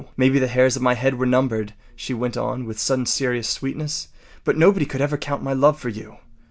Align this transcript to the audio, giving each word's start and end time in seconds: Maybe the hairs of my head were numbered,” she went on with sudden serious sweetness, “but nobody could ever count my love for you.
Maybe 0.17 0.39
the 0.39 0.47
hairs 0.47 0.75
of 0.75 0.81
my 0.81 0.95
head 0.95 1.19
were 1.19 1.27
numbered,” 1.27 1.75
she 1.95 2.11
went 2.15 2.35
on 2.35 2.65
with 2.65 2.79
sudden 2.79 3.05
serious 3.05 3.47
sweetness, 3.47 4.07
“but 4.43 4.57
nobody 4.57 4.87
could 4.87 4.99
ever 4.99 5.15
count 5.15 5.43
my 5.43 5.53
love 5.53 5.79
for 5.79 5.89
you. 5.89 6.17